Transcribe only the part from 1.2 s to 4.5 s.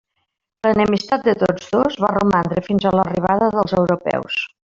de tots dos va romandre fins a l'arribada dels europeus.